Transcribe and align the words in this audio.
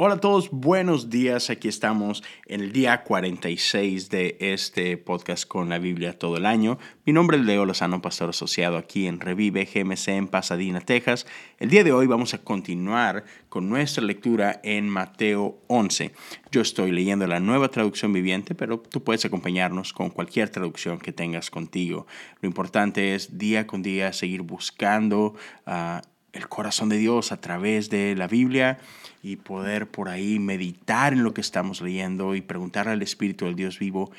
Hola 0.00 0.14
a 0.14 0.20
todos, 0.20 0.50
buenos 0.52 1.10
días. 1.10 1.50
Aquí 1.50 1.66
estamos 1.66 2.22
en 2.46 2.60
el 2.60 2.70
día 2.70 3.02
46 3.02 4.08
de 4.10 4.36
este 4.38 4.96
podcast 4.96 5.44
con 5.44 5.68
la 5.68 5.80
Biblia 5.80 6.16
todo 6.16 6.36
el 6.36 6.46
año. 6.46 6.78
Mi 7.04 7.12
nombre 7.12 7.36
es 7.36 7.44
Leo 7.44 7.66
Lozano, 7.66 8.00
pastor 8.00 8.30
asociado 8.30 8.76
aquí 8.76 9.08
en 9.08 9.18
Revive 9.18 9.64
GMC 9.64 10.10
en 10.10 10.28
Pasadena, 10.28 10.80
Texas. 10.80 11.26
El 11.58 11.68
día 11.68 11.82
de 11.82 11.90
hoy 11.90 12.06
vamos 12.06 12.32
a 12.32 12.38
continuar 12.38 13.24
con 13.48 13.68
nuestra 13.68 14.04
lectura 14.04 14.60
en 14.62 14.88
Mateo 14.88 15.58
11. 15.66 16.12
Yo 16.52 16.60
estoy 16.60 16.92
leyendo 16.92 17.26
la 17.26 17.40
nueva 17.40 17.68
traducción 17.68 18.12
viviente, 18.12 18.54
pero 18.54 18.78
tú 18.78 19.02
puedes 19.02 19.24
acompañarnos 19.24 19.92
con 19.92 20.10
cualquier 20.10 20.48
traducción 20.48 21.00
que 21.00 21.10
tengas 21.10 21.50
contigo. 21.50 22.06
Lo 22.40 22.46
importante 22.46 23.16
es 23.16 23.36
día 23.36 23.66
con 23.66 23.82
día 23.82 24.12
seguir 24.12 24.42
buscando. 24.42 25.34
Uh, 25.66 26.02
el 26.32 26.48
corazón 26.48 26.88
de 26.88 26.98
Dios 26.98 27.32
a 27.32 27.40
través 27.40 27.90
de 27.90 28.14
la 28.14 28.26
Biblia 28.26 28.78
y 29.22 29.36
poder 29.36 29.90
por 29.90 30.08
ahí 30.08 30.38
meditar 30.38 31.12
en 31.12 31.24
lo 31.24 31.34
que 31.34 31.40
estamos 31.40 31.80
leyendo 31.80 32.34
y 32.34 32.40
preguntar 32.40 32.88
al 32.88 33.02
Espíritu 33.02 33.46
del 33.46 33.56
Dios 33.56 33.78
vivo, 33.78 34.10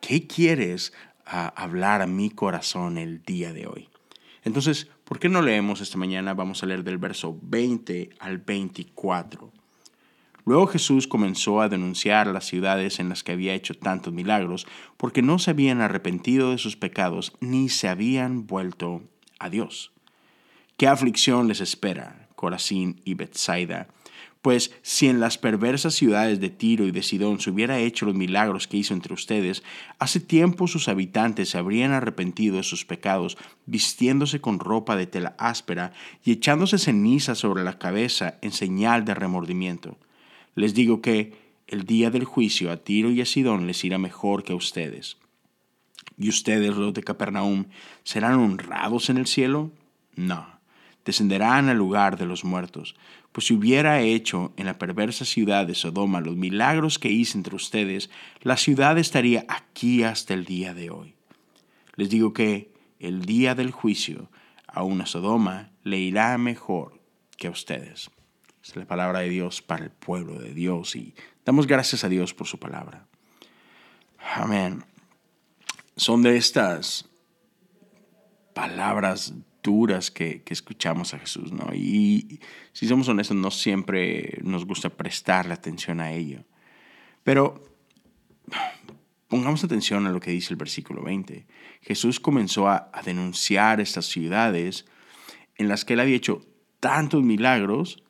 ¿qué 0.00 0.26
quieres 0.26 0.92
hablar 1.24 2.02
a 2.02 2.06
mi 2.06 2.30
corazón 2.30 2.98
el 2.98 3.22
día 3.22 3.52
de 3.52 3.66
hoy? 3.66 3.88
Entonces, 4.42 4.88
¿por 5.04 5.18
qué 5.18 5.28
no 5.28 5.42
leemos 5.42 5.80
esta 5.80 5.98
mañana? 5.98 6.34
Vamos 6.34 6.62
a 6.62 6.66
leer 6.66 6.82
del 6.82 6.98
verso 6.98 7.38
20 7.42 8.10
al 8.18 8.38
24. 8.38 9.52
Luego 10.46 10.66
Jesús 10.66 11.06
comenzó 11.06 11.60
a 11.60 11.68
denunciar 11.68 12.26
las 12.26 12.46
ciudades 12.46 12.98
en 12.98 13.10
las 13.10 13.22
que 13.22 13.32
había 13.32 13.54
hecho 13.54 13.74
tantos 13.74 14.12
milagros, 14.12 14.66
porque 14.96 15.22
no 15.22 15.38
se 15.38 15.50
habían 15.50 15.80
arrepentido 15.80 16.50
de 16.50 16.58
sus 16.58 16.76
pecados 16.76 17.32
ni 17.40 17.68
se 17.68 17.88
habían 17.88 18.46
vuelto 18.46 19.02
a 19.38 19.50
Dios. 19.50 19.92
¿Qué 20.80 20.88
aflicción 20.88 21.46
les 21.46 21.60
espera, 21.60 22.26
Corazín 22.36 23.02
y 23.04 23.12
Bethsaida? 23.12 23.88
Pues 24.40 24.74
si 24.80 25.08
en 25.08 25.20
las 25.20 25.36
perversas 25.36 25.94
ciudades 25.94 26.40
de 26.40 26.48
Tiro 26.48 26.86
y 26.86 26.90
de 26.90 27.02
Sidón 27.02 27.38
se 27.38 27.50
hubiera 27.50 27.78
hecho 27.78 28.06
los 28.06 28.14
milagros 28.14 28.66
que 28.66 28.78
hizo 28.78 28.94
entre 28.94 29.12
ustedes, 29.12 29.62
hace 29.98 30.20
tiempo 30.20 30.68
sus 30.68 30.88
habitantes 30.88 31.50
se 31.50 31.58
habrían 31.58 31.92
arrepentido 31.92 32.56
de 32.56 32.62
sus 32.62 32.86
pecados, 32.86 33.36
vistiéndose 33.66 34.40
con 34.40 34.58
ropa 34.58 34.96
de 34.96 35.06
tela 35.06 35.34
áspera 35.36 35.92
y 36.24 36.32
echándose 36.32 36.78
ceniza 36.78 37.34
sobre 37.34 37.62
la 37.62 37.78
cabeza 37.78 38.38
en 38.40 38.52
señal 38.52 39.04
de 39.04 39.12
remordimiento. 39.12 39.98
Les 40.54 40.72
digo 40.72 41.02
que 41.02 41.34
el 41.66 41.84
día 41.84 42.10
del 42.10 42.24
juicio 42.24 42.72
a 42.72 42.78
Tiro 42.78 43.10
y 43.10 43.20
a 43.20 43.26
Sidón 43.26 43.66
les 43.66 43.84
irá 43.84 43.98
mejor 43.98 44.44
que 44.44 44.54
a 44.54 44.56
ustedes. 44.56 45.18
¿Y 46.16 46.30
ustedes, 46.30 46.74
los 46.74 46.94
de 46.94 47.02
Capernaum, 47.02 47.66
serán 48.02 48.36
honrados 48.36 49.10
en 49.10 49.18
el 49.18 49.26
cielo? 49.26 49.72
No 50.16 50.59
descenderán 51.04 51.68
al 51.68 51.76
lugar 51.76 52.18
de 52.18 52.26
los 52.26 52.44
muertos. 52.44 52.94
Pues 53.32 53.46
si 53.46 53.54
hubiera 53.54 54.00
hecho 54.00 54.52
en 54.56 54.66
la 54.66 54.78
perversa 54.78 55.24
ciudad 55.24 55.66
de 55.66 55.74
Sodoma 55.74 56.20
los 56.20 56.36
milagros 56.36 56.98
que 56.98 57.10
hice 57.10 57.38
entre 57.38 57.54
ustedes, 57.54 58.10
la 58.42 58.56
ciudad 58.56 58.98
estaría 58.98 59.44
aquí 59.48 60.02
hasta 60.02 60.34
el 60.34 60.44
día 60.44 60.74
de 60.74 60.90
hoy. 60.90 61.14
Les 61.96 62.10
digo 62.10 62.32
que 62.32 62.72
el 62.98 63.24
día 63.24 63.54
del 63.54 63.70
juicio 63.70 64.30
a 64.66 64.82
una 64.82 65.06
Sodoma 65.06 65.70
le 65.82 65.98
irá 65.98 66.36
mejor 66.38 67.00
que 67.36 67.46
a 67.46 67.50
ustedes. 67.50 68.10
Es 68.62 68.76
la 68.76 68.84
palabra 68.84 69.20
de 69.20 69.30
Dios 69.30 69.62
para 69.62 69.84
el 69.84 69.90
pueblo 69.90 70.38
de 70.38 70.52
Dios 70.52 70.94
y 70.96 71.14
damos 71.44 71.66
gracias 71.66 72.04
a 72.04 72.08
Dios 72.08 72.34
por 72.34 72.46
su 72.46 72.58
palabra. 72.58 73.06
Amén. 74.34 74.84
Son 75.96 76.22
de 76.22 76.36
estas 76.36 77.08
palabras 78.54 79.34
que, 79.62 80.42
escuchamos 80.46 81.14
a 81.14 81.18
Jesús, 81.18 81.52
¿no? 81.52 81.74
Y 81.74 82.40
si 82.72 82.86
somos 82.86 83.08
honestos, 83.08 83.36
no 83.36 83.50
siempre 83.50 84.38
nos 84.42 84.64
gusta 84.64 84.90
prestarle 84.90 85.54
atención 85.54 86.00
a 86.00 86.12
ello. 86.12 86.44
Pero 87.22 87.62
pongamos 89.28 89.62
atención 89.62 90.06
a 90.06 90.10
lo 90.10 90.20
que 90.20 90.30
dice 90.30 90.52
el 90.52 90.56
versículo 90.56 91.02
20. 91.02 91.46
Jesús 91.82 92.20
comenzó 92.20 92.68
a, 92.68 92.90
a 92.92 93.02
denunciar 93.02 93.80
estas 93.80 94.06
ciudades 94.06 94.86
en 95.56 95.68
las 95.68 95.84
que 95.84 95.94
él 95.94 96.00
había 96.00 96.16
hecho 96.16 96.46
tantos 96.80 97.22
milagros 97.22 98.02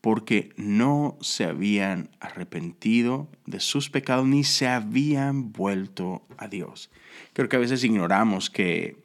porque 0.00 0.50
no 0.56 1.18
se 1.20 1.44
habían 1.44 2.10
arrepentido 2.20 3.28
de 3.44 3.60
sus 3.60 3.90
pecados 3.90 4.26
ni 4.26 4.44
se 4.44 4.66
habían 4.66 5.52
vuelto 5.52 6.26
a 6.38 6.48
Dios. 6.48 6.90
Creo 7.34 7.50
que 7.50 7.56
a 7.56 7.60
veces 7.60 7.84
ignoramos 7.84 8.48
que 8.48 8.96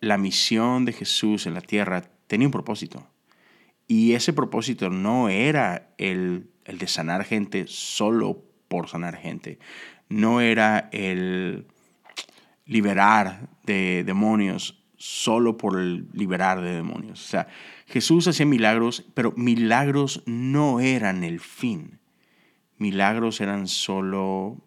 la 0.00 0.18
misión 0.18 0.84
de 0.84 0.92
Jesús 0.92 1.46
en 1.46 1.54
la 1.54 1.60
tierra 1.60 2.02
tenía 2.26 2.48
un 2.48 2.52
propósito. 2.52 3.06
Y 3.86 4.12
ese 4.12 4.32
propósito 4.32 4.90
no 4.90 5.28
era 5.28 5.94
el, 5.98 6.50
de 6.66 6.86
sanar 6.86 7.24
gente 7.24 7.64
solo 7.66 8.44
por 8.68 8.88
sanar 8.88 9.16
gente. 9.16 9.58
No 10.08 10.40
era 10.40 10.90
el 10.92 11.66
liberar 12.66 13.48
de 13.64 14.04
demonios 14.04 14.84
solo 14.98 15.56
por 15.56 15.80
liberar 15.80 16.60
de 16.60 16.74
demonios. 16.74 17.24
O 17.24 17.28
sea, 17.28 17.48
Jesús 17.86 18.28
hacía 18.28 18.44
milagros, 18.44 19.06
pero 19.14 19.32
milagros 19.36 20.22
no 20.26 20.80
eran 20.80 21.24
el 21.24 21.40
fin. 21.40 22.00
Milagros 22.76 23.40
eran 23.40 23.68
solo 23.68 24.58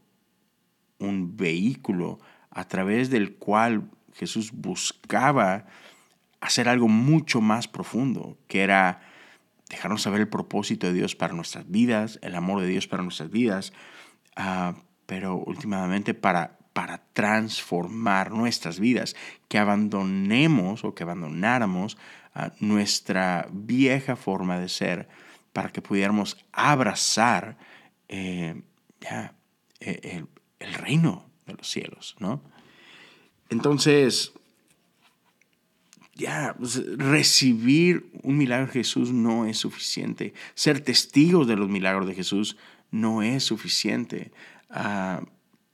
un 1.00 1.38
vehículo 1.38 2.19
a 2.50 2.68
través 2.68 3.09
del 3.09 3.36
cual 3.36 3.92
Jesús 4.13 4.51
buscaba 4.51 5.66
hacer 6.41 6.67
algo 6.67 6.88
mucho 6.88 7.39
más 7.39 7.67
profundo, 7.67 8.38
que 8.47 8.61
era 8.61 9.01
dejarnos 9.69 10.01
saber 10.01 10.22
el 10.22 10.27
propósito 10.27 10.88
de 10.88 10.94
Dios 10.94 11.16
para 11.16 11.33
nuestras 11.33 11.69
vidas, 11.69 12.19
el 12.21 12.35
amor 12.35 12.61
de 12.61 12.67
Dios 12.67 12.88
para 12.88 13.03
nuestras 13.03 13.29
vidas, 13.29 13.71
ah, 14.35 14.75
pero 15.05 15.38
últimamente 15.38 16.13
para, 16.13 16.57
para 16.73 17.03
transformar 17.13 18.31
nuestras 18.31 18.79
vidas, 18.79 19.16
que 19.47 19.57
abandonemos 19.57 20.83
o 20.83 20.94
que 20.94 21.03
abandonáramos 21.03 21.97
ah, 22.33 22.51
nuestra 22.59 23.47
vieja 23.51 24.16
forma 24.16 24.59
de 24.59 24.67
ser 24.67 25.07
para 25.53 25.69
que 25.69 25.81
pudiéramos 25.81 26.38
abrazar 26.51 27.57
eh, 28.09 28.61
ya, 29.00 29.35
eh, 29.79 30.00
el, 30.03 30.27
el 30.59 30.73
reino 30.73 31.29
de 31.45 31.53
los 31.53 31.69
cielos, 31.69 32.16
¿no? 32.19 32.41
Entonces, 33.51 34.31
ya, 36.16 36.56
pues, 36.57 36.81
recibir 36.97 38.09
un 38.23 38.38
milagro 38.38 38.67
de 38.67 38.72
Jesús 38.72 39.12
no 39.12 39.45
es 39.45 39.57
suficiente. 39.57 40.34
Ser 40.56 40.79
testigos 40.79 41.47
de 41.47 41.57
los 41.57 41.69
milagros 41.69 42.07
de 42.07 42.16
Jesús 42.16 42.57
no 42.91 43.22
es 43.22 43.44
suficiente. 43.44 44.31
Uh, 44.69 45.25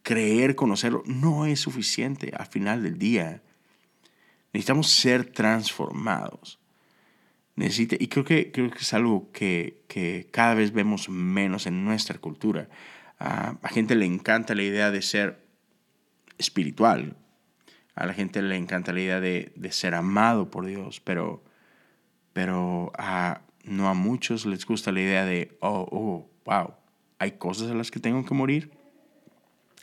creer, 0.02 0.56
conocerlo, 0.56 1.04
no 1.06 1.46
es 1.46 1.60
suficiente 1.60 2.34
al 2.36 2.48
final 2.48 2.82
del 2.82 2.98
día. 2.98 3.44
Necesitamos 4.54 4.90
ser 4.90 5.26
transformados. 5.26 6.60
Y 7.58 8.08
creo 8.08 8.26
que, 8.26 8.52
creo 8.52 8.72
que 8.72 8.80
es 8.80 8.94
algo 8.94 9.32
que, 9.32 9.84
que 9.88 10.28
cada 10.32 10.56
vez 10.56 10.72
vemos 10.74 11.10
menos 11.10 11.68
en 11.68 11.86
nuestra 11.86 12.18
cultura. 12.18 12.70
Uh, 13.20 13.58
a 13.62 13.70
gente 13.70 13.94
le 13.94 14.06
encanta 14.06 14.56
la 14.56 14.64
idea 14.64 14.90
de 14.90 15.04
ser 15.04 15.46
espiritual, 16.40 17.16
a 17.98 18.06
la 18.06 18.14
gente 18.14 18.42
le 18.44 18.56
encanta 18.56 18.94
la 18.94 19.02
idea 19.02 19.20
de, 19.20 19.52
ser 19.72 19.96
amado 19.96 20.52
por 20.52 20.66
Dios, 20.68 21.02
pero, 21.02 21.44
pero 22.32 22.92
a, 22.96 23.42
no 23.64 23.90
a 23.90 23.96
muchos 23.96 24.46
les 24.46 24.66
gusta 24.66 24.92
la 24.92 25.02
idea 25.02 25.26
de, 25.26 25.58
oh, 25.62 25.88
oh, 25.92 26.30
wow, 26.46 26.76
hay 27.18 27.32
cosas 27.34 27.72
a 27.72 27.74
las 27.74 27.90
que 27.90 28.00
tengo 28.00 28.24
que 28.24 28.36
morir, 28.36 28.72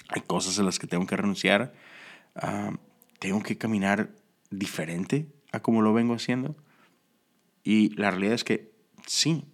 hay 0.09 0.23
cosas 0.23 0.61
a 0.61 0.63
las 0.63 0.79
que 0.79 0.87
tengo 0.87 1.07
que 1.07 1.17
renunciar, 1.17 1.75
ah, 2.37 2.71
tengo 3.19 3.43
que 3.43 3.59
caminar 3.59 4.11
diferente 4.51 5.27
a 5.51 5.61
como 5.61 5.83
lo 5.83 5.93
vengo 5.93 6.15
haciendo. 6.15 6.57
Y 7.65 7.97
la 7.97 8.13
realidad 8.13 8.35
es 8.35 8.45
que 8.45 8.73
sí, 9.07 9.45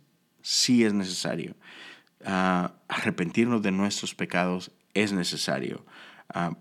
sí 0.42 0.84
es 0.84 0.92
necesario. 0.92 1.56
Ah, 2.27 2.74
arrepentirnos 2.89 3.63
de 3.63 3.72
nuestros 3.72 4.15
pecados 4.15 4.71
es 4.92 5.15
necesario. 5.15 5.86
Uh, 6.34 6.54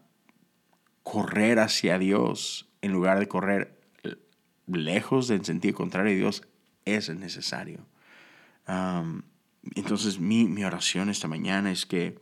correr 1.04 1.60
hacia 1.60 1.98
Dios 1.98 2.70
en 2.82 2.92
lugar 2.92 3.20
de 3.20 3.28
correr 3.28 3.80
lejos 4.68 5.30
en 5.30 5.44
sentido 5.46 5.76
contrario 5.76 6.14
a 6.14 6.18
Dios 6.18 6.44
es 6.86 7.10
necesario. 7.10 7.86
entonces 9.76 10.20
mi, 10.20 10.46
mi, 10.46 10.64
oración 10.64 11.10
esta 11.10 11.28
mañana 11.28 11.72
es 11.72 11.86
que, 11.86 12.20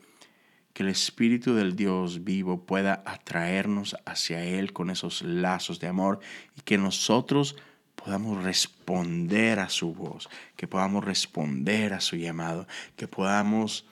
que 0.74 0.84
el 0.84 0.90
Espíritu 0.90 1.54
del 1.56 1.76
Dios 1.76 2.24
vivo 2.24 2.66
pueda 2.66 3.04
atraernos 3.06 3.96
hacia 4.06 4.44
Él 4.44 4.74
con 4.74 4.90
esos 4.90 5.22
lazos 5.22 5.80
de 5.80 5.88
amor 5.88 6.20
y 6.56 6.62
que 6.62 6.78
nosotros 6.78 7.56
podamos 7.96 8.44
responder 8.44 9.60
a 9.60 9.70
su 9.70 9.94
voz, 9.94 10.30
que 10.56 10.68
podamos 10.68 11.04
responder 11.04 11.94
a 11.94 12.00
su 12.00 12.16
llamado, 12.16 12.68
que 12.96 13.08
podamos 13.08 13.86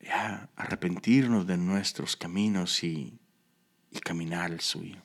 ya, 0.00 0.50
arrepentirnos 0.56 1.46
de 1.46 1.56
nuestros 1.56 2.16
caminos 2.16 2.84
y 2.84 3.18
caminar 4.00 4.50
el 4.50 4.60
suyo. 4.60 4.96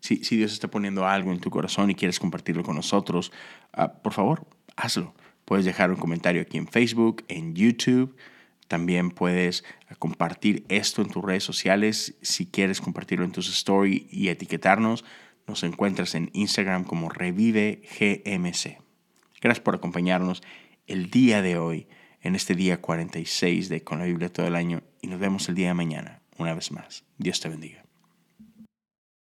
Si, 0.00 0.22
si, 0.22 0.36
Dios 0.36 0.52
está 0.52 0.68
poniendo 0.68 1.06
algo 1.06 1.32
en 1.32 1.40
tu 1.40 1.48
corazón 1.48 1.90
y 1.90 1.94
quieres 1.94 2.20
compartirlo 2.20 2.62
con 2.62 2.76
nosotros, 2.76 3.32
ah, 3.72 3.90
por 3.90 4.12
favor, 4.12 4.46
hazlo. 4.76 5.14
Puedes 5.46 5.64
dejar 5.64 5.90
un 5.90 5.96
comentario 5.96 6.42
aquí 6.42 6.58
en 6.58 6.68
Facebook, 6.68 7.24
en 7.28 7.54
YouTube. 7.54 8.14
También 8.68 9.10
puedes 9.10 9.64
compartir 9.98 10.66
esto 10.68 11.00
en 11.00 11.08
tus 11.08 11.24
redes 11.24 11.44
sociales. 11.44 12.16
Si 12.20 12.44
quieres 12.46 12.82
compartirlo 12.82 13.24
en 13.24 13.32
tus 13.32 13.48
stories 13.48 14.02
y 14.10 14.28
etiquetarnos, 14.28 15.04
nos 15.46 15.62
encuentras 15.62 16.14
en 16.14 16.30
Instagram 16.32 16.84
como 16.84 17.10
Revive 17.10 17.82
GMC. 17.98 18.78
Gracias 19.40 19.62
por 19.62 19.74
acompañarnos 19.74 20.42
el 20.86 21.10
día 21.10 21.42
de 21.42 21.58
hoy, 21.58 21.86
en 22.22 22.34
este 22.34 22.54
día 22.54 22.80
46 22.80 23.68
de 23.68 23.84
Con 23.84 23.98
la 23.98 24.06
Biblia 24.06 24.32
todo 24.32 24.46
el 24.46 24.56
año, 24.56 24.82
y 25.02 25.08
nos 25.08 25.20
vemos 25.20 25.48
el 25.48 25.54
día 25.54 25.68
de 25.68 25.74
mañana, 25.74 26.22
una 26.38 26.54
vez 26.54 26.70
más. 26.72 27.04
Dios 27.18 27.40
te 27.40 27.48
bendiga. 27.48 27.84